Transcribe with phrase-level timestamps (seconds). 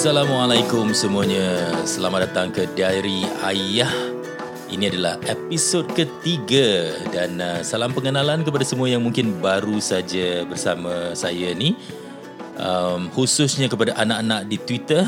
[0.00, 1.76] Assalamualaikum semuanya.
[1.84, 3.92] Selamat datang ke Diary Ayah.
[4.72, 11.12] Ini adalah episod ketiga dan uh, salam pengenalan kepada semua yang mungkin baru saja bersama
[11.12, 11.76] saya ni.
[12.56, 15.04] Um, khususnya kepada anak-anak di Twitter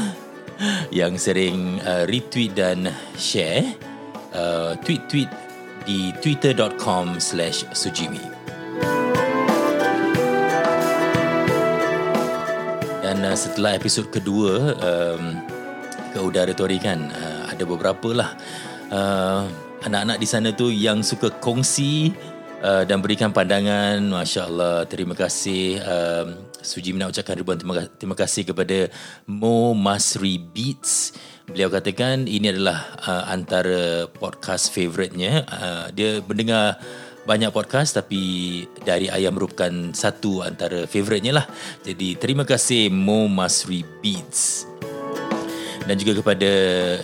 [1.01, 3.65] yang sering uh, retweet dan share
[4.37, 5.33] uh, tweet-tweet
[5.89, 7.17] di twitter.com
[13.23, 15.39] Uh, setelah episod kedua um,
[16.11, 18.35] ke udara Tori kan uh, ada beberapa lah
[18.91, 19.47] uh,
[19.87, 22.11] anak-anak di sana tu yang suka kongsi
[22.67, 24.03] uh, dan berikan pandangan.
[24.03, 25.79] Masya Allah terima kasih.
[25.87, 28.91] Um, Suji nak ucapkan ribuan terima, terima kasih kepada
[29.31, 31.15] Mo Masri Beats.
[31.47, 35.47] Beliau katakan ini adalah uh, antara podcast favourite-nya.
[35.47, 36.79] Uh, dia mendengar
[37.23, 41.47] banyak podcast tapi dari ayah merupakan satu antara favourite-nya lah.
[41.87, 44.67] Jadi terima kasih Mo Masri Beats.
[45.83, 46.51] Dan juga kepada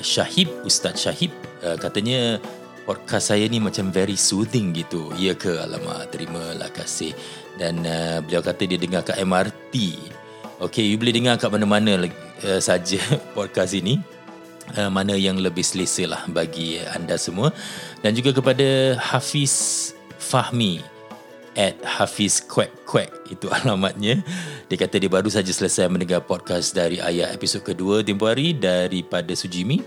[0.03, 1.35] Syahib, Ustaz Syahib
[1.67, 2.39] uh, katanya
[2.87, 5.11] podcast saya ni macam very soothing gitu.
[5.19, 5.59] Ya ke?
[5.59, 7.13] Alamak, terimalah kasih.
[7.59, 9.75] Dan uh, beliau kata dia dengar kat MRT.
[10.59, 12.07] Okay, you boleh dengar kat mana-mana
[12.47, 13.03] uh, saja
[13.39, 13.99] podcast ini.
[14.77, 17.57] Uh, mana yang lebih selesa lah bagi anda semua
[18.05, 20.83] dan juga kepada Hafiz Fahmi
[21.59, 23.11] at Hafiz Kwek Kwek.
[23.33, 24.23] Itu alamatnya.
[24.71, 29.35] Dia kata dia baru saja selesai mendengar podcast dari ayah episod kedua tempoh hari daripada
[29.35, 29.83] Sujimi.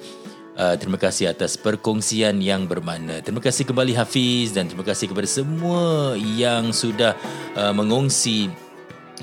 [0.52, 3.24] Uh, terima kasih atas perkongsian yang bermakna.
[3.24, 7.16] Terima kasih kembali Hafiz dan terima kasih kepada semua yang sudah
[7.56, 8.52] uh, mengongsi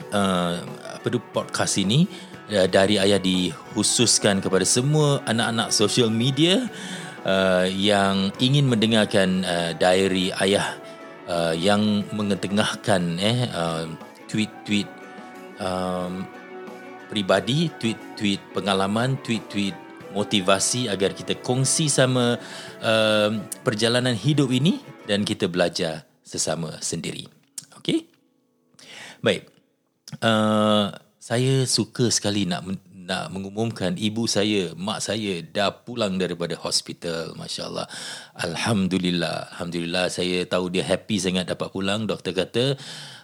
[0.08, 0.64] uh,
[0.98, 2.08] apa tu podcast ini
[2.48, 6.64] uh, dari ayah dikhususkan kepada semua anak-anak social media
[7.28, 10.80] uh, yang ingin mendengarkan uh, diary ayah
[11.28, 13.84] uh, yang mengetengahkan eh uh,
[14.26, 14.88] tweet-tweet
[15.60, 16.24] um,
[17.08, 19.76] pribadi, tweet-tweet pengalaman, tweet-tweet
[20.12, 22.40] motivasi agar kita kongsi sama
[22.80, 23.30] uh,
[23.64, 27.28] perjalanan hidup ini dan kita belajar sesama sendiri.
[27.80, 28.08] Okey?
[29.24, 29.48] Baik.
[30.20, 32.64] Uh, saya suka sekali nak
[33.08, 37.32] nak mengumumkan ibu saya, mak saya dah pulang daripada hospital.
[37.40, 37.88] Masya Allah.
[38.36, 39.56] Alhamdulillah.
[39.56, 42.04] Alhamdulillah saya tahu dia happy sangat dapat pulang.
[42.04, 42.76] Doktor kata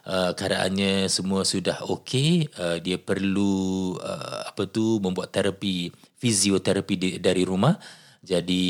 [0.09, 2.49] uh, keadaannya semua sudah okey.
[2.56, 7.77] Uh, dia perlu uh, apa tu membuat terapi, fizioterapi di, dari rumah.
[8.25, 8.65] Jadi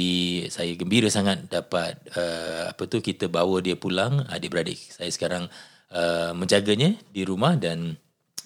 [0.51, 5.47] saya gembira sangat dapat uh, apa tu kita bawa dia pulang adik-beradik saya sekarang
[5.95, 7.95] uh, menjaganya di rumah dan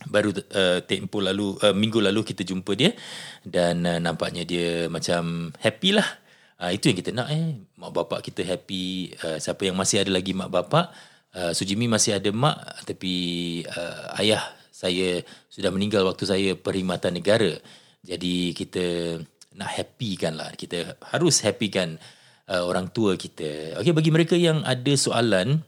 [0.06, 2.94] baru uh, tempoh lalu uh, minggu lalu kita jumpa dia
[3.42, 6.06] dan uh, nampaknya dia macam happy lah.
[6.58, 7.58] Uh, itu yang kita nak eh.
[7.74, 9.14] Mak bapak kita happy.
[9.18, 10.94] Uh, siapa yang masih ada lagi mak bapak?
[11.34, 13.14] Uh, Sujimi masih ada mak tapi
[13.66, 17.58] uh, ayah saya sudah meninggal waktu saya perkhidmatan negara.
[18.06, 19.18] Jadi kita
[19.58, 20.54] nak happy kan lah.
[20.54, 21.98] Kita harus happy kan
[22.46, 23.78] uh, orang tua kita.
[23.82, 25.66] Okey bagi mereka yang ada soalan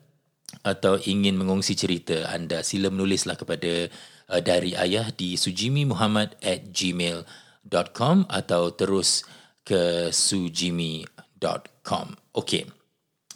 [0.67, 3.87] atau ingin mengongsi cerita anda sila menulislah kepada
[4.31, 9.27] uh, dari ayah di sujimimuhammad at gmail.com atau terus
[9.67, 12.07] ke sujimi.com.
[12.39, 12.65] Okey.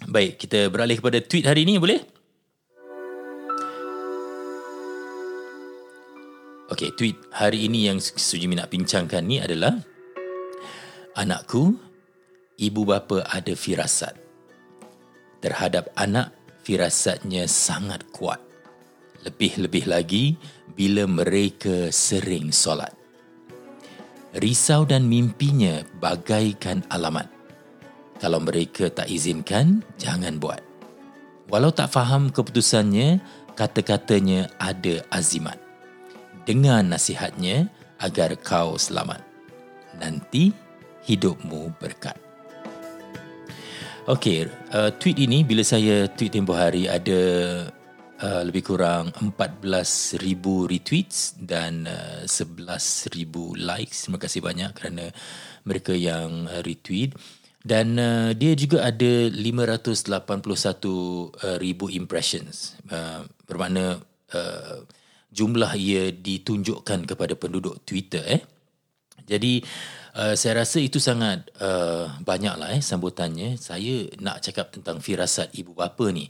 [0.06, 2.14] Baik, kita beralih kepada tweet hari ini, boleh?
[6.74, 9.78] Okey, tweet hari ini yang Sujimi nak bincangkan ni adalah
[11.14, 11.78] Anakku,
[12.58, 14.18] ibu bapa ada firasat.
[15.38, 16.34] Terhadap anak,
[16.66, 18.43] firasatnya sangat kuat.
[19.24, 20.36] Lebih-lebih lagi
[20.76, 22.92] bila mereka sering solat.
[24.36, 27.30] Risau dan mimpinya bagaikan alamat.
[28.20, 30.60] Kalau mereka tak izinkan, jangan buat.
[31.48, 33.22] Walau tak faham keputusannya,
[33.54, 35.56] kata-katanya ada azimat.
[36.44, 37.70] Dengar nasihatnya
[38.02, 39.22] agar kau selamat.
[39.96, 40.52] Nanti
[41.06, 42.18] hidupmu berkat.
[44.04, 47.20] Okey, uh, tweet ini bila saya tweet tempoh hari ada
[48.20, 50.20] uh, lebih kurang 14,000
[50.70, 53.10] retweets dan uh, 11,000
[53.58, 54.06] likes.
[54.06, 55.10] Terima kasih banyak kerana
[55.66, 57.16] mereka yang uh, retweet.
[57.64, 60.20] Dan uh, dia juga ada 581,000
[61.40, 62.76] uh, impressions.
[62.92, 64.04] Uh, bermakna
[64.36, 64.84] uh,
[65.34, 68.22] jumlah ia ditunjukkan kepada penduduk Twitter.
[68.28, 68.42] Eh.
[69.24, 69.64] Jadi
[70.14, 73.56] uh, saya rasa itu sangat uh, banyaklah eh sambutannya.
[73.56, 76.28] Saya nak cakap tentang firasat ibu bapa ni.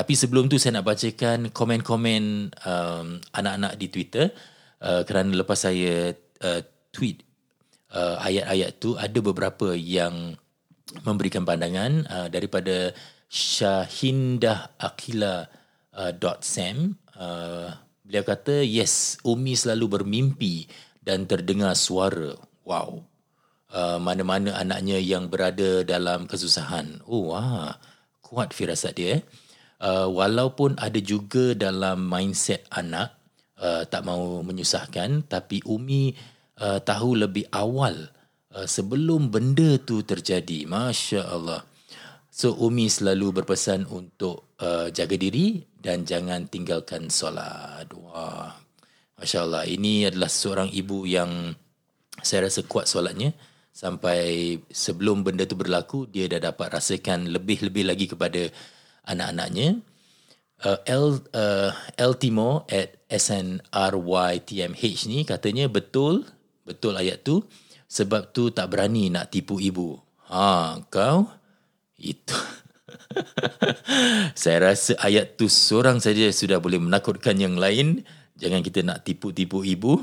[0.00, 4.32] Tapi sebelum tu saya nak bacakan komen-komen um, anak-anak di Twitter
[4.80, 7.20] uh, kerana lepas saya uh, tweet
[7.92, 10.40] uh, ayat-ayat tu ada beberapa yang
[11.04, 12.96] memberikan pandangan uh, daripada
[13.28, 15.44] Syahindah Akila
[15.92, 17.68] uh, Sam uh,
[18.00, 20.64] beliau kata yes Umi selalu bermimpi
[21.04, 22.40] dan terdengar suara.
[22.64, 23.04] Wow.
[23.68, 27.04] Uh, mana-mana anaknya yang berada dalam kesusahan.
[27.04, 27.76] Oh, wah.
[28.24, 29.20] Kuat firasat dia.
[29.20, 29.20] Eh?
[29.80, 33.16] Uh, walaupun ada juga dalam mindset anak
[33.56, 36.12] uh, tak mau menyusahkan tapi Umi
[36.60, 38.12] uh, tahu lebih awal
[38.52, 40.68] uh, sebelum benda tu terjadi.
[40.68, 41.64] Masya-Allah.
[42.28, 47.88] So Umi selalu berpesan untuk uh, jaga diri dan jangan tinggalkan solat.
[47.96, 48.52] Wah.
[49.16, 49.64] Masya-Allah.
[49.64, 51.56] Ini adalah seorang ibu yang
[52.20, 53.32] saya rasa kuat solatnya
[53.72, 58.48] sampai sebelum benda tu berlaku dia dah dapat rasakan lebih-lebih lagi kepada
[59.10, 59.82] anak-anaknya
[60.64, 66.28] uh, L uh, L Timo at SNRYTMH ni katanya betul
[66.64, 67.42] betul ayat tu
[67.90, 69.98] sebab tu tak berani nak tipu ibu.
[70.30, 71.26] Ha kau
[71.98, 72.38] itu
[74.40, 78.06] Saya rasa ayat tu seorang saja sudah boleh menakutkan yang lain.
[78.38, 79.98] Jangan kita nak tipu-tipu ibu.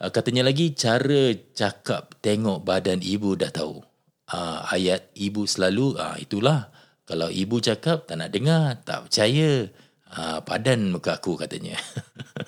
[0.00, 3.84] Uh, katanya lagi cara cakap tengok badan ibu dah tahu.
[4.32, 6.72] Uh, ayat ibu selalu uh, itulah
[7.12, 9.68] kalau ibu cakap tak nak dengar, tak percaya.
[10.16, 11.76] Ha, padan muka aku katanya.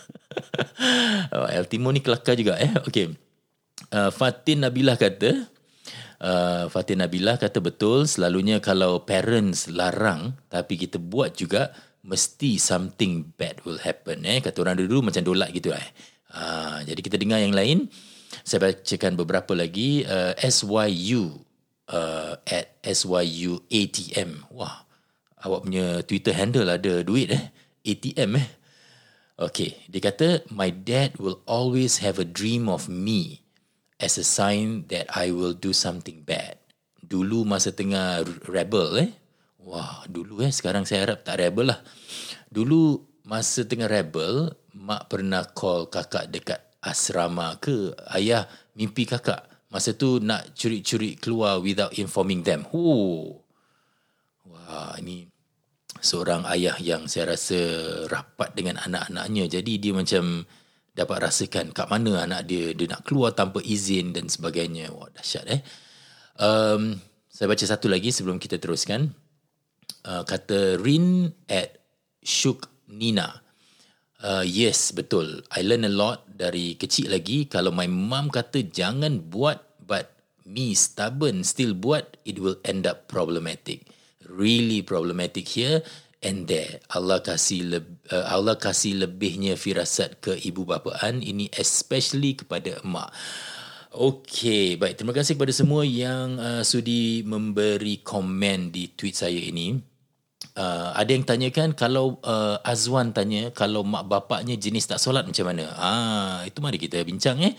[1.36, 2.72] oh, El Timo ni kelakar juga eh.
[2.88, 3.12] Okey.
[3.92, 5.44] Uh, Fatin Nabilah kata,
[6.24, 11.68] uh, Fatin Nabilah kata betul selalunya kalau parents larang tapi kita buat juga
[12.00, 14.40] mesti something bad will happen eh.
[14.40, 15.88] Kata orang dulu macam dolak gitu eh.
[16.32, 17.84] Uh, jadi kita dengar yang lain.
[18.48, 21.43] Saya bacakan beberapa lagi uh, SYU
[21.88, 24.48] uh, at SYU ATM.
[24.52, 24.84] Wah,
[25.44, 27.44] awak punya Twitter handle ada duit eh.
[27.84, 28.48] ATM eh.
[29.34, 33.42] Okay, dia kata, My dad will always have a dream of me
[33.98, 36.62] as a sign that I will do something bad.
[37.02, 39.10] Dulu masa tengah rebel eh.
[39.58, 40.54] Wah, dulu eh.
[40.54, 41.80] Sekarang saya harap tak rebel lah.
[42.46, 48.44] Dulu masa tengah rebel, mak pernah call kakak dekat asrama ke ayah
[48.76, 52.62] mimpi kakak Masa tu nak curi-curi keluar without informing them.
[52.70, 53.42] Oh.
[54.46, 55.26] Wah, ini
[55.98, 57.58] seorang ayah yang saya rasa
[58.06, 59.50] rapat dengan anak-anaknya.
[59.50, 60.46] Jadi dia macam
[60.94, 64.94] dapat rasakan kat mana anak dia dia nak keluar tanpa izin dan sebagainya.
[64.94, 65.60] Wah, dahsyat eh.
[66.38, 69.10] Um, saya baca satu lagi sebelum kita teruskan.
[70.06, 71.82] Uh, kata Rin at
[72.22, 73.43] Shuk Nina.
[74.24, 75.44] Uh, yes, betul.
[75.52, 77.44] I learn a lot dari kecil lagi.
[77.44, 80.16] Kalau my mom kata jangan buat but
[80.48, 83.84] me stubborn still buat, it will end up problematic.
[84.24, 85.84] Really problematic here
[86.24, 86.80] and there.
[86.96, 93.12] Allah kasih uh, Allah kasih lebihnya firasat ke ibu bapaan ini especially kepada emak.
[93.92, 94.96] Okay, baik.
[94.96, 99.93] Terima kasih kepada semua yang uh, sudi memberi komen di tweet saya ini
[100.58, 105.50] uh, ada yang tanyakan kalau uh, Azwan tanya kalau mak bapaknya jenis tak solat macam
[105.50, 105.70] mana?
[105.76, 107.54] Ah itu mari kita bincang eh.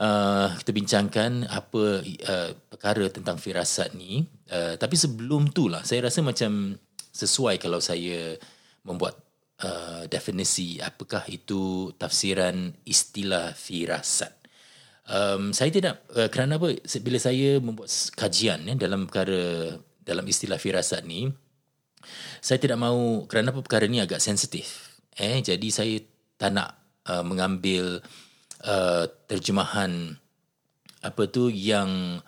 [0.00, 4.24] Uh, kita bincangkan apa uh, perkara tentang firasat ni.
[4.48, 6.76] Uh, tapi sebelum tu lah saya rasa macam
[7.12, 8.36] sesuai kalau saya
[8.86, 9.20] membuat
[9.60, 14.32] uh, definisi apakah itu tafsiran istilah firasat.
[15.10, 20.56] Um, saya tidak uh, kerana apa bila saya membuat kajian ya, dalam perkara dalam istilah
[20.56, 21.28] firasat ni
[22.40, 24.98] saya tidak mahu kerana perkara ini agak sensitif.
[25.16, 26.00] Eh, jadi saya
[26.40, 26.70] tak nak
[27.04, 28.00] uh, mengambil
[28.64, 30.16] uh, terjemahan
[31.00, 32.20] apa tu yang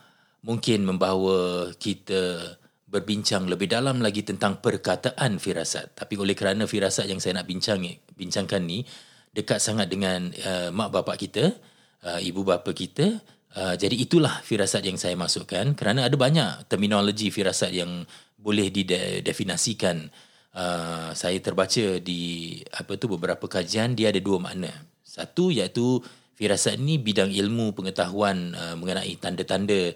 [0.45, 2.57] mungkin membawa kita
[2.93, 5.97] berbincang lebih dalam lagi tentang perkataan firasat.
[5.97, 7.81] Tapi oleh kerana firasat yang saya nak bincang
[8.13, 8.85] bincangkan ni
[9.33, 11.57] dekat sangat dengan uh, mak bapak kita,
[12.05, 13.17] uh, ibu bapa kita,
[13.57, 18.05] uh, jadi itulah firasat yang saya masukkan kerana ada banyak terminologi firasat yang
[18.43, 20.11] boleh didefinasikan
[20.57, 24.73] uh, saya terbaca di apa tu beberapa kajian dia ada dua makna.
[25.07, 26.03] Satu iaitu
[26.35, 29.95] firasat ini bidang ilmu pengetahuan uh, mengenai tanda-tanda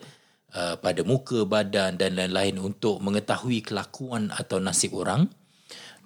[0.55, 5.27] uh, pada muka badan dan lain-lain untuk mengetahui kelakuan atau nasib orang.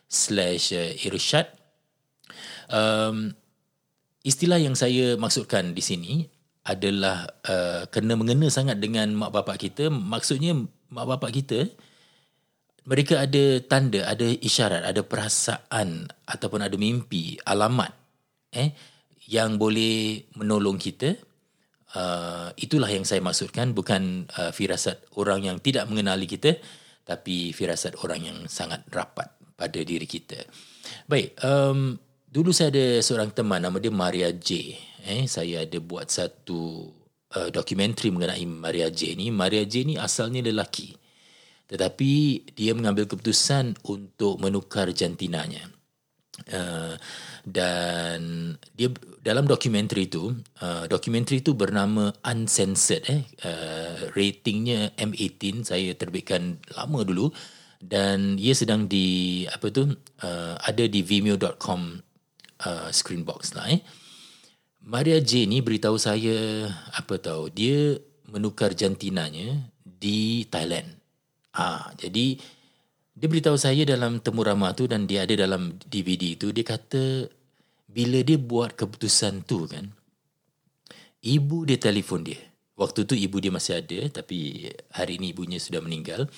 [0.05, 1.49] slash uh, irshad.
[2.69, 3.33] Um,
[4.21, 6.29] istilah yang saya maksudkan di sini
[6.61, 9.89] adalah uh, kena mengena sangat dengan mak bapak kita.
[9.89, 10.53] Maksudnya
[10.93, 11.73] mak bapak kita,
[12.85, 17.97] mereka ada tanda, ada isyarat, ada perasaan ataupun ada mimpi, alamat
[18.53, 18.77] eh,
[19.25, 21.17] yang boleh menolong kita
[21.95, 26.59] Uh, itulah yang saya maksudkan bukan uh, firasat orang yang tidak mengenali kita
[27.07, 30.43] tapi firasat orang yang sangat rapat pada diri kita.
[31.07, 31.95] Baik, um,
[32.27, 34.75] dulu saya ada seorang teman nama dia Maria J.
[35.07, 36.91] Eh, saya ada buat satu
[37.31, 39.31] uh, dokumentari mengenai Maria J ni.
[39.31, 40.99] Maria J ni asalnya lelaki.
[41.71, 42.11] Tetapi
[42.51, 45.76] dia mengambil keputusan untuk menukar jantinanya.
[46.47, 46.93] Uh,
[47.47, 48.93] dan dia
[49.25, 53.21] dalam dokumentari itu uh, dokumentari itu bernama uncensored eh.
[53.41, 57.33] Uh, ratingnya M18 saya terbitkan lama dulu.
[57.77, 59.85] Dan ia sedang di apa tu
[60.25, 61.81] uh, ada di vimeo.com
[62.65, 63.81] uh, screen box lah eh.
[64.87, 67.99] Maria J ni beritahu saya apa tahu dia
[68.31, 70.87] menukar jantinanya di Thailand.
[71.51, 72.39] Ah jadi
[73.17, 77.25] dia beritahu saya dalam temu ramah tu dan dia ada dalam DVD tu dia kata
[77.89, 79.89] bila dia buat keputusan tu kan
[81.27, 82.39] ibu dia telefon dia.
[82.77, 86.29] Waktu tu ibu dia masih ada tapi hari ini ibunya sudah meninggal.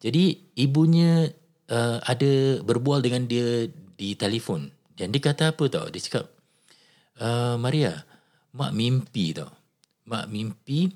[0.00, 1.28] Jadi ibunya
[1.68, 4.72] uh, ada berbual dengan dia di telefon.
[4.96, 5.86] Dan dia kata apa tau?
[5.92, 6.26] Dia cakap
[7.20, 8.00] uh, Maria
[8.56, 9.52] mak mimpi tau.
[10.08, 10.88] Mak mimpi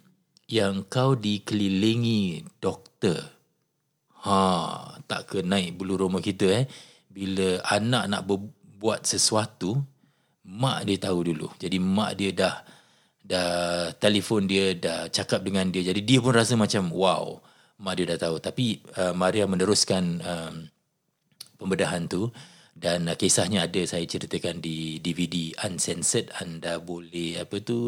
[0.49, 3.38] yang kau dikelilingi doktor
[4.19, 4.35] Ha,
[5.07, 6.65] tak ke naik bulu roma kita eh.
[7.07, 8.23] Bila anak nak
[8.79, 9.79] buat sesuatu,
[10.49, 11.49] mak dia tahu dulu.
[11.59, 12.55] Jadi mak dia dah
[13.29, 15.85] dah telefon dia, dah cakap dengan dia.
[15.85, 17.39] Jadi dia pun rasa macam wow,
[17.83, 18.37] mak dia dah tahu.
[18.41, 20.55] Tapi uh, Maria meneruskan um,
[21.61, 22.33] pembedahan tu
[22.79, 27.79] dan uh, kisahnya ada saya ceritakan di DVD uncensored anda boleh apa tu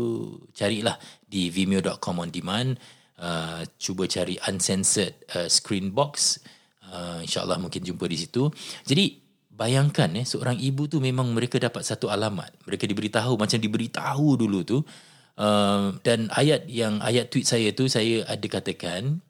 [0.51, 2.75] carilah di vimeo.com on demand
[3.21, 6.41] Uh, cuba cari uncensored uh, screen box.
[6.89, 8.49] Uh, insyaallah mungkin jumpa di situ.
[8.89, 9.21] Jadi
[9.53, 12.49] bayangkan eh seorang ibu tu memang mereka dapat satu alamat.
[12.65, 14.79] Mereka diberitahu macam diberitahu dulu tu.
[15.37, 19.21] Uh, dan ayat yang ayat tweet saya tu saya ada katakan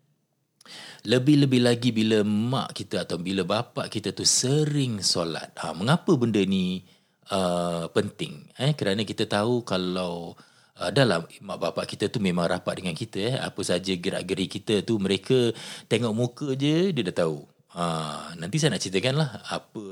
[1.07, 5.51] lebih-lebih lagi bila mak kita atau bila bapa kita tu sering solat.
[5.59, 6.85] Ha, mengapa benda ni
[7.33, 8.53] uh, penting?
[8.61, 10.37] Eh kerana kita tahu kalau
[10.79, 13.37] uh, dalam mak bapak kita tu memang rapat dengan kita eh.
[13.41, 15.51] Apa saja gerak-geri kita tu mereka
[15.91, 17.43] tengok muka je dia dah tahu.
[17.75, 19.83] Ha nanti saya nak ceritakan lah apa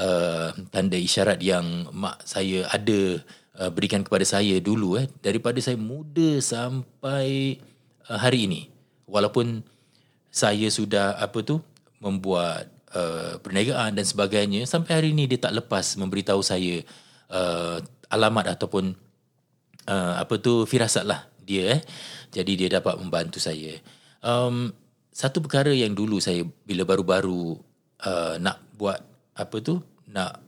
[0.00, 3.20] uh, tanda isyarat yang mak saya ada
[3.60, 5.06] uh, berikan kepada saya dulu eh.
[5.24, 7.56] Daripada saya muda sampai
[8.10, 8.68] uh, hari ini.
[9.10, 9.64] Walaupun
[10.30, 11.58] saya sudah apa tu
[11.98, 16.82] membuat uh, perniagaan dan sebagainya sampai hari ini dia tak lepas memberitahu saya
[17.28, 18.94] uh, alamat ataupun
[19.88, 21.80] uh, apa tu firasat lah dia eh.
[22.30, 23.74] Jadi dia dapat membantu saya.
[24.20, 24.74] Um,
[25.10, 27.58] satu perkara yang dulu saya bila baru-baru
[28.06, 29.00] uh, nak buat
[29.36, 30.40] apa tu nak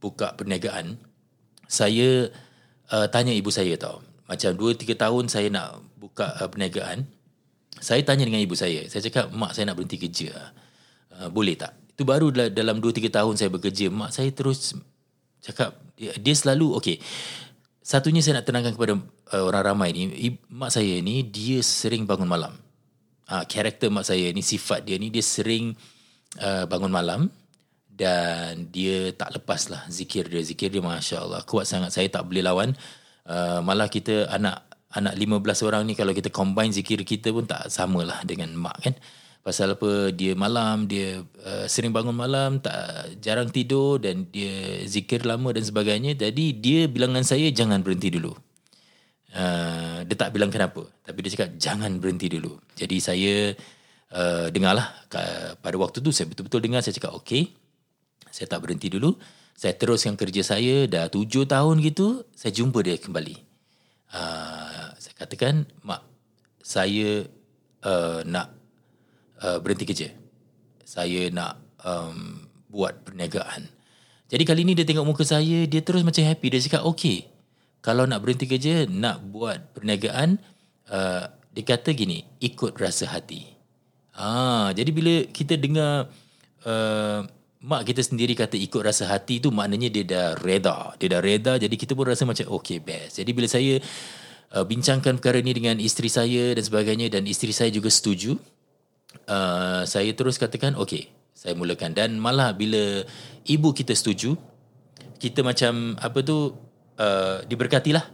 [0.00, 0.96] buka perniagaan
[1.70, 2.28] saya
[2.90, 7.06] uh, tanya ibu saya tau macam 2 3 tahun saya nak buka uh, perniagaan
[7.78, 10.32] saya tanya dengan ibu saya saya cakap mak saya nak berhenti kerja
[11.20, 14.74] uh, boleh tak itu baru dalam 2 3 tahun saya bekerja mak saya terus
[15.44, 16.96] cakap dia, dia selalu okey
[17.80, 18.94] Satunya saya nak tenangkan kepada
[19.32, 22.52] uh, orang ramai ni, mak saya ni dia sering bangun malam.
[23.24, 25.72] Uh, karakter mak saya ni sifat dia ni dia sering
[26.44, 27.32] uh, bangun malam
[27.88, 30.44] dan dia tak lepas lah zikir dia.
[30.44, 31.96] Zikir dia masya-Allah kuat sangat.
[31.96, 32.76] Saya tak boleh lawan.
[33.24, 34.60] Uh, malah kita anak
[34.92, 38.94] anak 15 orang ni kalau kita combine zikir kita pun tak samalah dengan mak kan.
[39.40, 45.24] Pasal apa dia malam dia uh, sering bangun malam tak jarang tidur dan dia zikir
[45.24, 46.12] lama dan sebagainya.
[46.12, 48.36] Jadi dia bilang dengan saya jangan berhenti dulu.
[49.32, 52.60] Uh, dia tak bilang kenapa tapi dia cakap jangan berhenti dulu.
[52.76, 53.56] Jadi saya
[54.12, 54.92] uh, dengarlah
[55.64, 57.48] pada waktu tu saya betul-betul dengar saya cakap okey.
[58.28, 59.16] Saya tak berhenti dulu.
[59.56, 63.40] Saya teruskan kerja saya dah tujuh tahun gitu saya jumpa dia kembali.
[64.12, 66.04] Uh, saya katakan mak
[66.60, 67.24] saya
[67.88, 68.59] uh, nak
[69.42, 70.08] uh, berhenti kerja.
[70.84, 73.66] Saya nak um, buat perniagaan.
[74.30, 76.46] Jadi kali ni dia tengok muka saya, dia terus macam happy.
[76.54, 77.26] Dia cakap, okay,
[77.82, 80.38] kalau nak berhenti kerja, nak buat perniagaan,
[80.86, 83.42] uh, dia kata gini, ikut rasa hati.
[84.14, 86.12] Ah, jadi bila kita dengar
[86.68, 87.24] uh,
[87.60, 90.94] mak kita sendiri kata ikut rasa hati tu maknanya dia dah reda.
[91.00, 93.18] Dia dah reda, jadi kita pun rasa macam okay, best.
[93.18, 93.80] Jadi bila saya
[94.54, 98.38] uh, bincangkan perkara ni dengan isteri saya dan sebagainya, dan isteri saya juga setuju,
[99.28, 101.96] uh, saya terus katakan okey saya mulakan.
[101.96, 103.04] Dan malah bila
[103.48, 104.36] ibu kita setuju
[105.20, 106.56] kita macam apa tu
[107.00, 108.04] uh, diberkatilah.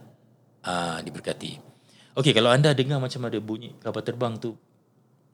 [0.67, 1.59] Ah uh, diberkati.
[2.17, 4.57] Okey kalau anda dengar macam ada bunyi kapal terbang tu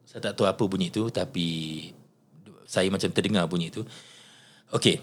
[0.03, 1.89] saya tak tahu apa bunyi tu tapi
[2.67, 3.82] saya macam terdengar bunyi tu.
[4.74, 5.01] Okey.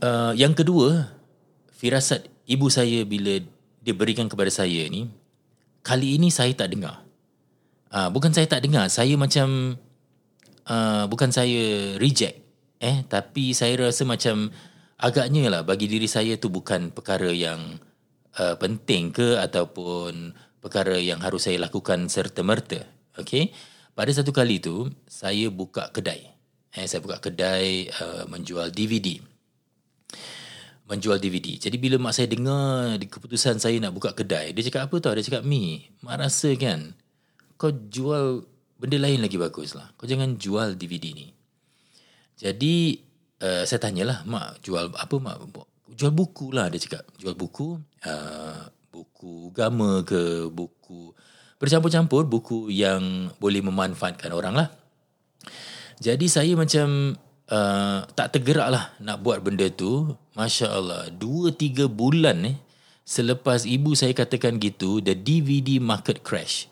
[0.00, 1.12] Uh, yang kedua
[1.76, 3.36] firasat ibu saya bila
[3.84, 5.12] dia berikan kepada saya ni
[5.84, 7.03] kali ini saya tak dengar
[7.94, 9.78] Uh, bukan saya tak dengar, saya macam
[10.66, 12.42] uh, bukan saya reject
[12.82, 14.50] eh tapi saya rasa macam
[15.00, 17.78] agaknya lah bagi diri saya tu bukan perkara yang
[18.36, 22.84] uh, penting ke ataupun perkara yang harus saya lakukan serta-merta.
[23.20, 23.52] Okay.
[23.94, 26.34] Pada satu kali tu, saya buka kedai.
[26.74, 29.22] Eh, saya buka kedai uh, menjual DVD.
[30.90, 31.62] Menjual DVD.
[31.62, 35.14] Jadi bila mak saya dengar keputusan saya nak buka kedai, dia cakap apa tau?
[35.14, 36.98] Dia cakap, Mi, mak rasa kan,
[37.56, 38.44] kau jual
[38.78, 39.90] benda lain lagi bagus lah.
[39.96, 41.32] Kau jangan jual DVD ni.
[42.34, 42.98] Jadi,
[43.40, 45.36] uh, saya tanyalah, mak jual apa mak?
[45.94, 47.06] Jual buku lah, dia cakap.
[47.16, 51.14] Jual buku, uh, buku agama ke, buku
[51.58, 54.68] bercampur-campur, buku yang boleh memanfaatkan orang lah.
[56.02, 57.16] Jadi saya macam
[57.48, 60.12] uh, tak tergerak lah nak buat benda tu.
[60.34, 62.56] Masya Allah, dua tiga bulan eh,
[63.06, 66.66] selepas ibu saya katakan gitu, the DVD market crash.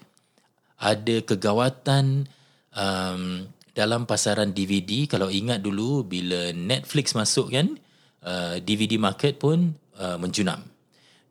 [0.83, 2.27] Ada kegawatan
[2.75, 5.07] um, dalam pasaran DVD.
[5.07, 7.79] Kalau ingat dulu bila Netflix masuk kan,
[8.27, 10.67] uh, DVD market pun uh, menjunam.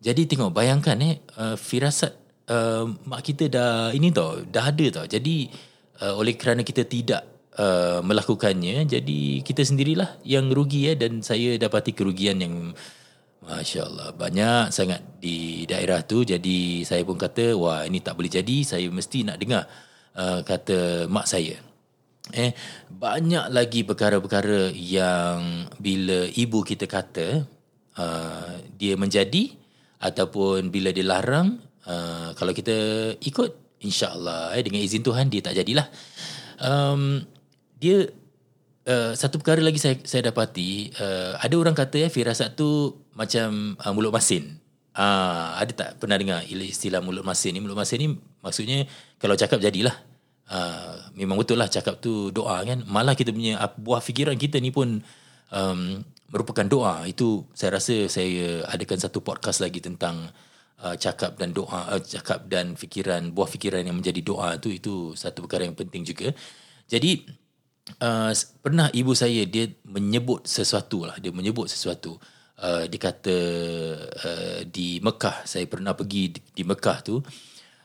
[0.02, 2.16] Jadi tengok, bayangkan eh, uh, firasat
[2.50, 5.06] uh, mak kita dah ini tau, dah ada tau.
[5.06, 5.46] Jadi
[6.02, 7.22] uh, oleh kerana kita tidak
[7.58, 12.56] uh, melakukannya jadi kita sendirilah yang rugi ya dan saya dapati kerugian yang
[13.42, 16.22] masya-Allah banyak sangat di daerah tu.
[16.22, 18.58] Jadi saya pun kata wah ini tak boleh jadi.
[18.62, 19.66] Saya mesti nak dengar
[20.18, 21.58] uh, kata mak saya.
[22.32, 22.54] Eh
[22.88, 27.44] banyak lagi perkara-perkara yang bila ibu kita kata
[27.98, 29.58] uh, dia menjadi
[29.98, 31.58] ataupun bila dilarang
[31.90, 32.78] uh, kalau kita
[33.20, 35.90] ikut insya-Allah eh dengan izin Tuhan dia tak jadilah.
[36.62, 37.26] Um,
[37.82, 38.06] dia
[38.88, 43.78] uh, satu perkara lagi saya saya dapati uh, ada orang kata ya firasat tu macam
[43.78, 44.58] uh, mulut masin.
[44.92, 47.60] Uh, ada tak pernah dengar istilah mulut masin ni?
[47.64, 48.08] Mulut masin ni
[48.44, 48.88] maksudnya
[49.22, 49.94] kalau cakap jadilah.
[50.52, 52.84] Uh, memang betul lah cakap tu doa kan.
[52.84, 55.00] Malah kita punya buah fikiran kita ni pun
[55.52, 55.82] um,
[56.28, 57.08] merupakan doa.
[57.08, 60.28] Itu saya rasa saya adakan satu podcast lagi tentang
[60.84, 65.16] uh, cakap dan doa, uh, cakap dan fikiran, buah fikiran yang menjadi doa tu itu
[65.16, 66.36] satu perkara yang penting juga.
[66.92, 67.24] Jadi
[68.00, 68.32] uh,
[68.64, 71.18] pernah ibu saya dia menyebut sesuatu lah.
[71.20, 72.22] Dia menyebut sesuatu.
[72.62, 73.38] Uh, dia kata
[74.06, 77.20] uh, di Mekah saya pernah pergi di, di Mekah tu.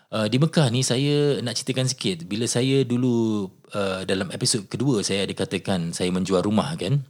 [0.07, 2.29] Uh, di Mekah ni saya nak ceritakan sikit.
[2.29, 7.03] Bila saya dulu uh, dalam episod kedua saya ada katakan saya menjual rumah kan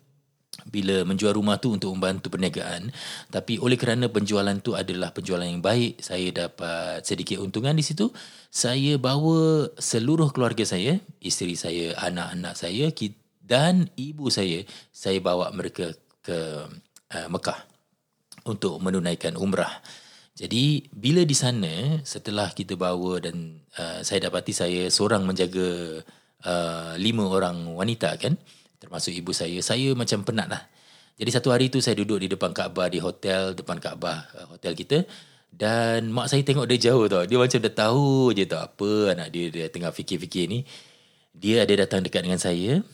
[0.67, 2.91] bila menjual rumah tu untuk membantu perniagaan.
[3.31, 8.11] Tapi oleh kerana penjualan tu adalah penjualan yang baik saya dapat sedikit untungan di situ
[8.51, 12.89] saya bawa seluruh keluarga saya isteri saya anak-anak saya
[13.47, 15.95] dan ibu saya saya bawa mereka
[16.27, 16.67] ke
[17.15, 17.59] uh, Mekah
[18.51, 19.83] untuk menunaikan umrah.
[20.37, 26.03] Jadi bila di sana setelah kita bawa dan uh, saya dapati saya seorang menjaga
[26.45, 28.37] uh, lima orang wanita kan
[28.79, 29.59] termasuk ibu saya.
[29.65, 30.63] Saya macam penat lah.
[31.17, 34.77] Jadi satu hari tu saya duduk di depan Kaabah di hotel depan Kaabah uh, hotel
[34.77, 35.09] kita.
[35.49, 37.25] Dan mak saya tengok dia jauh tau.
[37.25, 40.69] Dia macam dah tahu je tau apa anak dia dia tengah fikir-fikir ni.
[41.33, 42.85] Dia ada datang dekat dengan saya.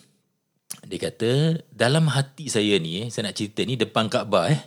[0.86, 4.62] Dia kata dalam hati saya ni eh, saya nak cerita ni depan Kaabah eh.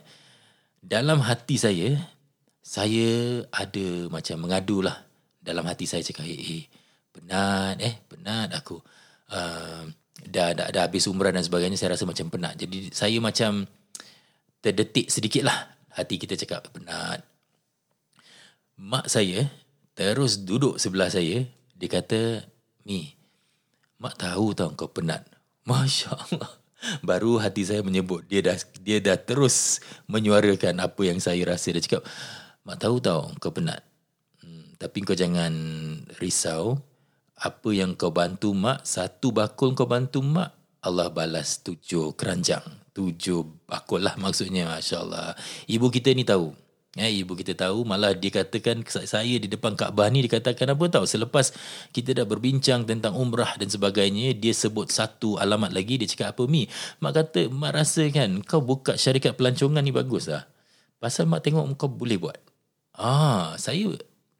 [0.84, 1.95] Dalam hati saya
[2.60, 5.08] saya ada macam mengadu lah.
[5.39, 6.63] Dalam hati saya cakap eh, eh
[7.15, 8.84] penat eh penat aku.
[9.32, 9.88] Uh,
[10.23, 12.56] dah, dah, dah habis umrah dan sebagainya saya rasa macam penat.
[12.56, 13.67] Jadi saya macam
[14.63, 17.21] terdetik sedikit lah hati kita cakap penat.
[18.75, 19.47] Mak saya
[19.95, 22.43] terus duduk sebelah saya dia kata
[22.84, 23.15] Mi
[23.99, 25.23] mak tahu tau kau penat.
[25.69, 26.51] Masya Allah
[27.01, 28.54] baru hati saya menyebut dia dah
[28.86, 31.73] dia dah terus menyuarakan apa yang saya rasa.
[31.73, 32.04] Dia cakap
[32.67, 33.82] mak tahu tau kau penat.
[34.43, 35.54] Hmm, tapi kau jangan
[36.19, 36.78] risau
[37.36, 42.63] apa yang kau bantu mak, satu bakul kau bantu mak, Allah balas tujuh keranjang.
[42.95, 45.36] Tujuh bakul lah maksudnya, Masya Allah.
[45.67, 46.56] Ibu kita ni tahu.
[46.95, 51.04] Ya, ibu kita tahu, malah dia katakan saya di depan Kaabah ni dikatakan apa tahu.
[51.04, 51.52] Selepas
[51.91, 56.48] kita dah berbincang tentang umrah dan sebagainya, dia sebut satu alamat lagi, dia cakap apa
[56.48, 56.71] Mi?
[57.04, 60.48] Mak kata, mak rasa kan kau buka syarikat pelancongan ni bagus lah.
[60.95, 62.39] Pasal mak tengok kau boleh buat.
[62.95, 63.91] Ah, saya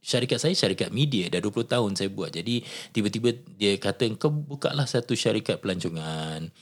[0.06, 2.30] syarikat saya syarikat media dah 20 tahun saya buat.
[2.30, 2.62] Jadi
[2.94, 6.54] tiba-tiba dia kata kau buka lah satu syarikat pelancongan.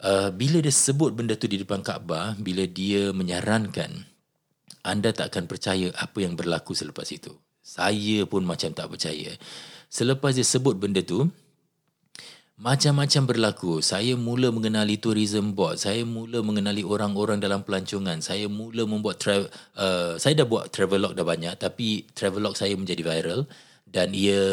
[0.00, 4.08] Uh, bila dia sebut benda tu di depan Kaabah bila dia menyarankan
[4.80, 7.36] anda tak akan percaya apa yang berlaku selepas itu.
[7.60, 9.36] Saya pun macam tak percaya.
[9.92, 11.28] Selepas dia sebut benda tu
[12.60, 13.72] macam-macam berlaku.
[13.80, 15.80] Saya mula mengenali tourism board.
[15.80, 18.20] Saya mula mengenali orang-orang dalam pelancongan.
[18.20, 19.48] Saya mula membuat travel.
[19.72, 21.56] Uh, saya dah buat travelog dah banyak.
[21.56, 23.48] Tapi travelog saya menjadi viral.
[23.88, 24.44] Dan ia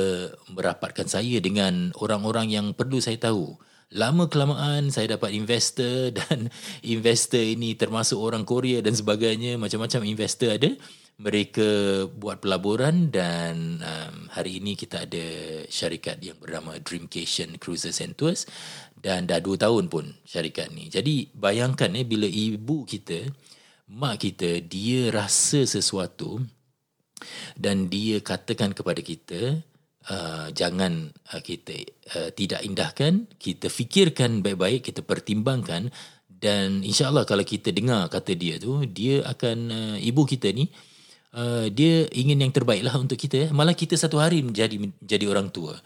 [0.49, 3.59] merapatkan saya dengan orang-orang yang perlu saya tahu.
[3.91, 6.47] Lama kelamaan saya dapat investor dan
[6.87, 9.59] investor ini termasuk orang Korea dan sebagainya.
[9.59, 10.71] Macam-macam investor ada.
[11.17, 15.25] Mereka buat pelaburan dan um, hari ini kita ada
[15.65, 18.45] syarikat yang bernama Dreamcation Cruises and Tours
[18.93, 20.93] dan dah dua tahun pun syarikat ni.
[20.93, 23.25] Jadi bayangkan eh bila ibu kita,
[23.89, 26.37] mak kita dia rasa sesuatu
[27.57, 29.65] dan dia katakan kepada kita
[30.13, 31.81] uh, jangan uh, kita
[32.13, 35.89] uh, tidak indahkan, kita fikirkan baik-baik, kita pertimbangkan
[36.29, 40.96] dan insyaallah kalau kita dengar kata dia tu, dia akan uh, ibu kita ni Uh,
[41.73, 43.51] dia ingin yang terbaik lah untuk kita.
[43.51, 45.77] Malah kita satu hari menjadi menjadi orang tua.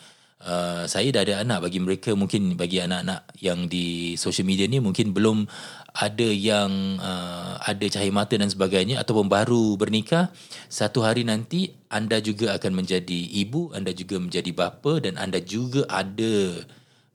[0.41, 4.81] Uh, saya dah ada anak bagi mereka mungkin bagi anak-anak yang di social media ni
[4.81, 5.45] mungkin belum
[5.93, 10.33] ada yang uh, ada cahaya mata dan sebagainya ataupun baru bernikah
[10.65, 15.85] satu hari nanti anda juga akan menjadi ibu anda juga menjadi bapa dan anda juga
[15.85, 16.65] ada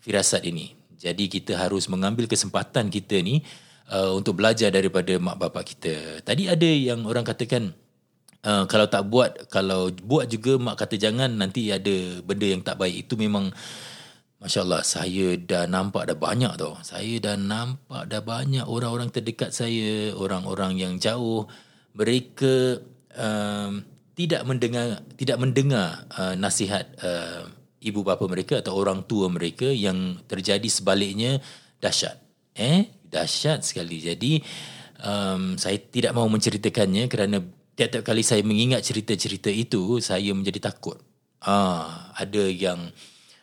[0.07, 3.43] firasat ini jadi kita harus mengambil kesempatan kita ni
[3.91, 7.75] uh, untuk belajar daripada mak bapak kita tadi ada yang orang katakan
[8.47, 12.79] Uh, kalau tak buat kalau buat juga mak kata jangan nanti ada benda yang tak
[12.79, 13.11] baik.
[13.11, 13.51] Itu memang
[14.39, 16.79] masya-Allah saya dah nampak dah banyak tau.
[16.87, 21.51] Saya dah nampak dah banyak orang-orang terdekat saya orang-orang yang jauh.
[21.99, 22.87] Mereka
[23.19, 23.83] um,
[24.15, 27.51] tidak mendengar tidak mendengar uh, nasihat uh,
[27.83, 31.43] ibu bapa mereka atau orang tua mereka yang terjadi sebaliknya
[31.83, 32.15] dahsyat.
[32.55, 33.99] Eh dahsyat sekali.
[33.99, 34.39] Jadi
[35.03, 37.43] um, saya tidak mahu menceritakannya kerana
[37.77, 40.97] tiap-tiap kali saya mengingat cerita-cerita itu saya menjadi takut.
[41.45, 42.91] Ah, ada yang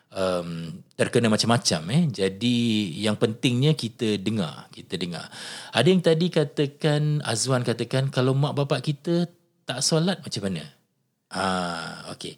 [0.10, 2.04] um, terkena macam-macam eh.
[2.10, 2.56] Jadi
[3.00, 5.30] yang pentingnya kita dengar, kita dengar.
[5.69, 9.30] Ada yang tadi katakan Azwan katakan kalau mak bapak kita
[9.69, 10.65] tak solat macam mana?
[11.30, 12.34] Ah, okey.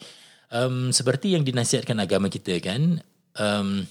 [0.51, 3.01] Um, seperti yang dinasihatkan agama kita kan,
[3.39, 3.83] um,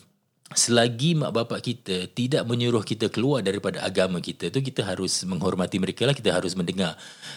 [0.55, 5.83] selagi mak bapak kita tidak menyuruh kita keluar daripada agama kita tu kita harus menghormati
[5.83, 6.95] mereka lah kita harus mendengar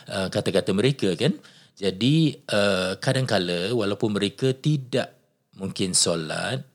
[0.09, 1.33] uh, kata-kata mereka kan?
[1.77, 5.13] Jadi uh, kadang-kala walaupun mereka tidak
[5.57, 6.65] mungkin solat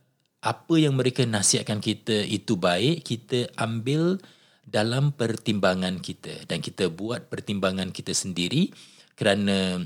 [0.43, 4.19] apa yang mereka nasihatkan kita itu baik kita ambil
[4.67, 6.47] dalam pertimbangan kita.
[6.47, 8.71] Dan kita buat pertimbangan kita sendiri
[9.15, 9.83] kerana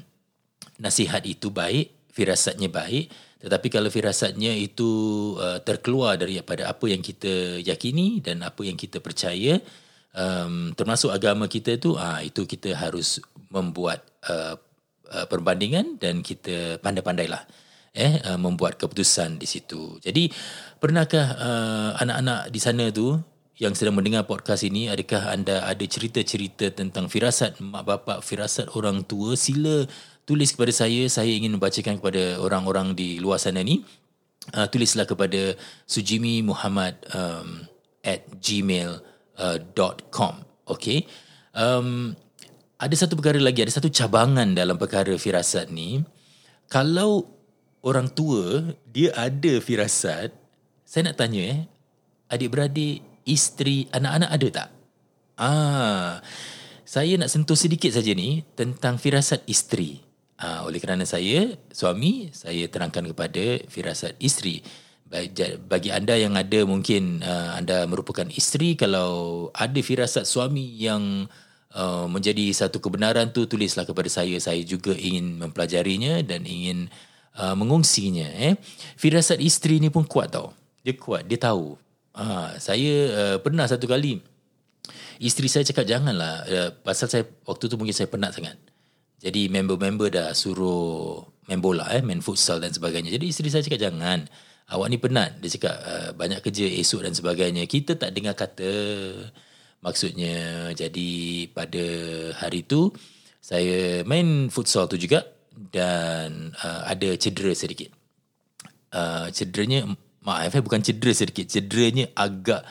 [0.81, 4.89] nasihat itu baik firasatnya baik tetapi kalau firasatnya itu
[5.37, 9.61] uh, terkeluar daripada apa yang kita yakini dan apa yang kita percaya,
[10.17, 13.21] um, termasuk agama kita itu, ah itu kita harus
[13.53, 14.57] membuat uh,
[15.13, 17.45] uh, perbandingan dan kita pandai-pandailah
[17.97, 19.97] eh uh, membuat keputusan di situ.
[20.05, 20.29] Jadi
[20.77, 23.17] pernahkah uh, anak-anak di sana tu
[23.57, 29.01] yang sedang mendengar podcast ini, adakah anda ada cerita-cerita tentang firasat mak bapak, firasat orang
[29.09, 29.33] tua?
[29.33, 29.89] Sila
[30.27, 33.87] tulis kepada saya saya ingin membacakan kepada orang-orang di luar sana ni.
[34.55, 35.59] Uh, tulislah kepada
[35.91, 37.67] sujimi muhammad um,
[38.07, 39.03] at gmail
[39.43, 40.43] uh, dot com.
[40.71, 41.03] Okay?
[41.51, 42.15] Um,
[42.79, 46.05] ada satu perkara lagi ada satu cabangan dalam perkara firasat ni.
[46.71, 47.27] Kalau
[47.83, 50.31] orang tua dia ada firasat
[50.87, 51.61] saya nak tanya eh
[52.31, 54.69] adik-beradik isteri anak-anak ada tak?
[55.39, 56.13] Ah
[56.87, 60.06] saya nak sentuh sedikit saja ni tentang firasat isteri
[60.37, 64.61] Uh, oleh kerana saya suami saya terangkan kepada firasat isteri.
[65.65, 71.25] Bagi anda yang ada mungkin uh, anda merupakan isteri kalau ada firasat suami yang
[71.73, 74.37] uh, menjadi satu kebenaran tu tulislah kepada saya.
[74.37, 76.93] Saya juga ingin mempelajarinya dan ingin
[77.41, 78.61] uh, mengongsinya eh.
[79.01, 80.53] Firasat isteri ni pun kuat tau.
[80.85, 81.81] Dia kuat dia tahu.
[82.13, 84.21] Uh, saya uh, pernah satu kali
[85.17, 86.45] isteri saya cakap janganlah.
[86.45, 88.61] Uh, pasal saya waktu tu mungkin saya penat sangat
[89.17, 93.09] jadi member-member dah suruh main bola eh, main futsal dan sebagainya.
[93.17, 94.29] Jadi isteri saya cakap jangan.
[94.67, 95.31] Awak ni penat.
[95.39, 97.65] Dia cakap uh, banyak kerja esok dan sebagainya.
[97.71, 98.73] Kita tak dengar kata.
[99.79, 101.11] Maksudnya jadi
[101.55, 101.85] pada
[102.43, 102.91] hari tu
[103.39, 105.23] saya main futsal tu juga
[105.55, 107.95] dan uh, ada cedera sedikit.
[108.91, 109.87] Uh, cederanya
[110.27, 111.47] maaf eh, bukan cedera sedikit.
[111.47, 112.67] Cederanya agak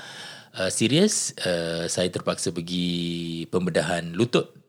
[0.60, 1.32] uh, serius.
[1.40, 4.65] Uh, saya terpaksa pergi pembedahan lutut.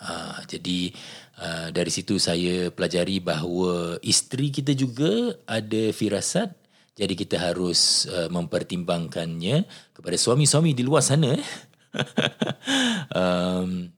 [0.00, 0.96] Uh, jadi
[1.36, 6.56] uh, dari situ saya pelajari bahawa isteri kita juga ada firasat.
[6.96, 11.44] Jadi kita harus uh, mempertimbangkannya kepada suami-suami di luar sana eh.
[13.18, 13.88] um,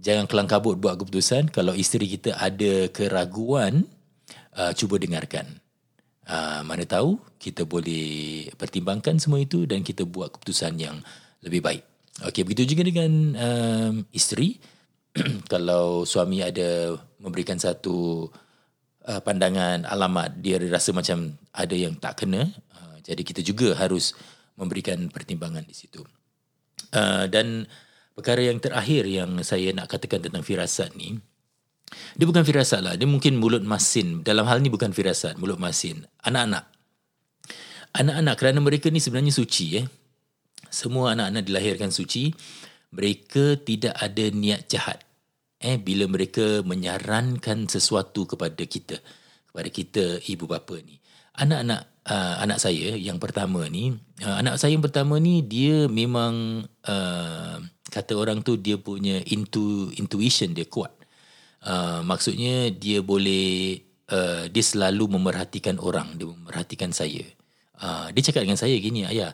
[0.00, 3.88] jangan kelang kabut buat keputusan kalau isteri kita ada keraguan
[4.56, 5.48] uh, cuba dengarkan.
[6.22, 10.96] Uh, mana tahu kita boleh pertimbangkan semua itu dan kita buat keputusan yang
[11.42, 11.82] lebih baik.
[12.28, 14.60] Okey begitu juga dengan um, isteri
[15.52, 18.28] kalau suami ada memberikan satu
[19.06, 24.16] uh, pandangan alamat dia rasa macam ada yang tak kena uh, jadi kita juga harus
[24.56, 26.00] memberikan pertimbangan di situ
[26.96, 27.68] uh, dan
[28.12, 31.20] perkara yang terakhir yang saya nak katakan tentang firasat ni
[32.16, 32.94] Dia bukan firasat lah.
[32.96, 34.24] Dia mungkin mulut masin.
[34.24, 36.08] Dalam hal ni bukan firasat, mulut masin.
[36.24, 36.64] Anak-anak.
[37.92, 39.76] Anak-anak kerana mereka ni sebenarnya suci.
[39.76, 39.86] Eh?
[40.72, 42.32] Semua anak-anak dilahirkan suci.
[42.92, 45.00] Mereka tidak ada niat jahat.
[45.62, 49.00] Eh, bila mereka menyarankan sesuatu kepada kita.
[49.48, 51.00] Kepada kita, ibu bapa ni.
[51.32, 53.96] Anak-anak uh, anak saya yang pertama ni.
[54.20, 56.66] Uh, anak saya yang pertama ni, dia memang...
[56.84, 57.58] Uh,
[57.92, 60.96] kata orang tu dia punya intu, intuition dia kuat.
[61.60, 63.76] Uh, maksudnya dia boleh
[64.12, 67.22] uh, dia selalu memerhatikan orang dia memerhatikan saya
[67.80, 69.30] uh, dia cakap dengan saya gini ayah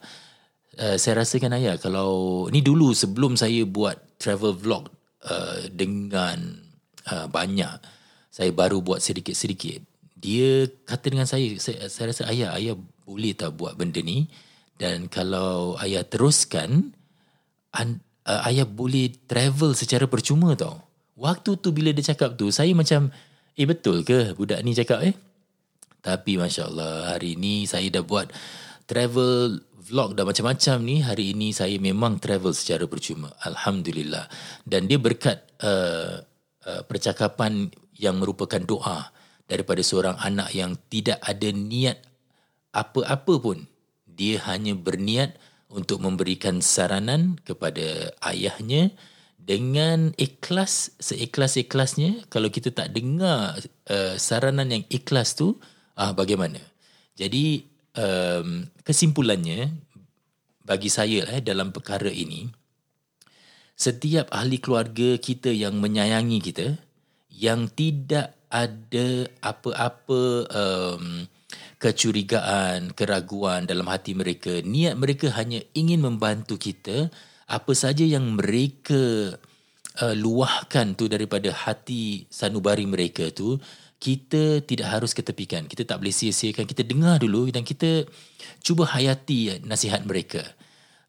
[0.79, 4.89] uh, saya rasakan ayah kalau ni dulu sebelum saya buat travel vlog
[5.27, 6.63] uh, dengan
[7.11, 7.79] uh, banyak
[8.31, 9.83] saya baru buat sedikit-sedikit
[10.19, 14.31] dia kata dengan saya saya, saya rasa ayah ayah boleh tak buat benda ni
[14.79, 16.95] dan kalau ayah teruskan
[17.75, 20.89] an, uh, ayah boleh travel secara percuma tau
[21.19, 23.11] Waktu tu bila dia cakap tu, saya macam,
[23.59, 25.19] eh betul ke budak ni cakap eh?
[25.99, 28.31] Tapi Masya Allah, hari ni saya dah buat
[28.87, 31.01] travel vlog dah macam-macam ni.
[31.01, 33.33] Hari ini saya memang travel secara percuma.
[33.43, 34.29] Alhamdulillah.
[34.69, 36.21] Dan dia berkat uh,
[36.69, 39.09] uh, percakapan yang merupakan doa
[39.49, 42.05] daripada seorang anak yang tidak ada niat
[42.77, 43.65] apa-apa pun.
[44.05, 45.41] Dia hanya berniat
[45.73, 48.93] untuk memberikan saranan kepada ayahnya,
[49.49, 53.57] dengan ikhlas seikhlas-ikhlasnya kalau kita tak dengar
[53.89, 55.57] uh, saranan yang ikhlas tu
[55.97, 56.61] uh, bagaimana
[57.17, 57.65] jadi
[57.99, 59.75] um, kesimpulannya
[60.63, 62.47] bagi saya eh, dalam perkara ini
[63.79, 66.79] setiap ahli keluarga kita yang menyayangi kita
[67.31, 71.31] yang tidak ada apa-apa um,
[71.79, 74.59] kecurigaan, keraguan dalam hati mereka.
[74.67, 77.07] Niat mereka hanya ingin membantu kita
[77.47, 79.39] apa saja yang mereka
[80.03, 83.63] uh, luahkan tu daripada hati sanubari mereka tu
[83.99, 85.67] kita tidak harus ketepikan.
[85.67, 86.65] Kita tak boleh sia-siakan.
[86.71, 88.07] Kita dengar dulu dan kita
[88.63, 90.43] cuba hayati nasihat mereka.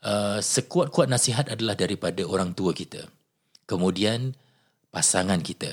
[0.02, 3.06] Uh, sekuat-kuat nasihat adalah daripada orang tua kita.
[3.70, 4.34] Kemudian
[4.90, 5.70] pasangan kita.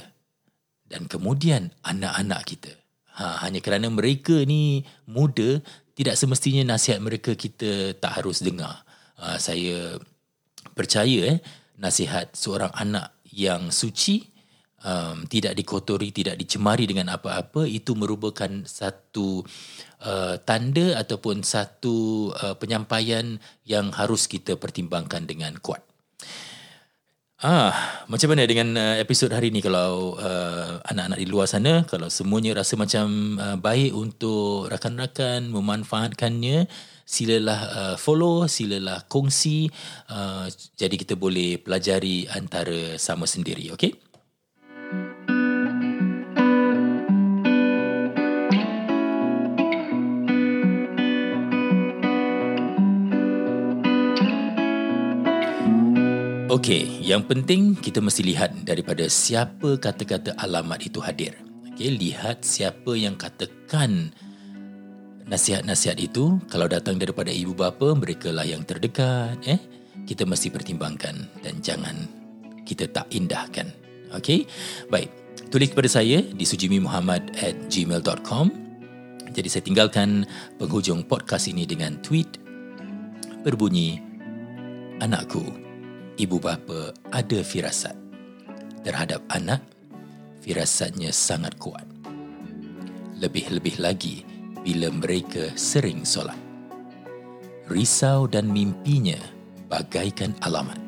[0.87, 2.73] Dan kemudian anak-anak kita.
[3.17, 5.65] Ha, hanya kerana mereka ni muda
[5.97, 8.85] tidak semestinya nasihat mereka kita tak harus dengar.
[9.17, 9.97] Uh, saya
[10.77, 11.39] percaya eh
[11.81, 14.36] nasihat seorang anak yang suci
[14.87, 19.43] um, tidak dikotori tidak dicemari dengan apa-apa itu merupakan satu
[20.07, 25.83] uh, tanda ataupun satu uh, penyampaian yang harus kita pertimbangkan dengan kuat
[27.37, 32.09] Ah, macam mana dengan uh, episod hari ini kalau uh, anak-anak di luar sana kalau
[32.09, 36.65] semuanya rasa macam uh, baik untuk rakan-rakan memanfaatkannya
[37.05, 39.69] silalah uh, follow, silalah kongsi
[40.09, 40.49] uh,
[40.81, 44.06] jadi kita boleh pelajari antara sama sendiri, okey?
[56.57, 61.37] Okey, yang penting kita mesti lihat daripada siapa kata-kata alamat itu hadir.
[61.69, 64.09] Okey, lihat siapa yang katakan
[65.29, 66.41] nasihat-nasihat itu.
[66.49, 69.61] Kalau datang daripada ibu bapa mereka lah yang terdekat eh.
[70.09, 72.09] Kita mesti pertimbangkan dan jangan
[72.65, 73.69] kita tak indahkan.
[74.17, 74.49] Okey
[74.89, 75.13] baik.
[75.53, 78.49] Tulis kepada saya di sujimimuhammad at gmail.com
[79.29, 80.25] jadi saya tinggalkan
[80.57, 82.41] penghujung podcast ini dengan tweet
[83.45, 84.01] berbunyi
[85.05, 85.66] anakku
[86.17, 87.97] ibu bapa ada firasat
[88.85, 89.61] terhadap anak
[90.41, 91.97] firasatnya sangat kuat
[93.17, 94.17] lebih-lebih lagi
[94.61, 96.37] bila mereka sering solat.
[97.67, 99.19] Risau dan mimpinya
[99.67, 100.79] bagaikan alamat.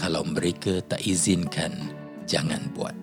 [0.00, 1.92] Kalau mereka tak izinkan,
[2.24, 2.96] jangan buat.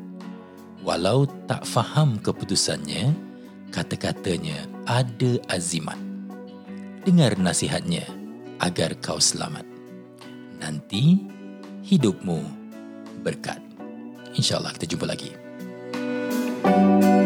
[0.81, 3.13] Walau tak faham keputusannya,
[3.69, 5.99] kata-katanya ada azimat.
[7.05, 8.07] Dengar nasihatnya
[8.57, 9.65] agar kau selamat.
[10.57, 11.21] Nanti
[11.87, 12.43] hidupmu
[13.23, 13.63] berkat.
[14.35, 15.31] InsyaAllah kita jumpa lagi.
[16.67, 17.16] thank you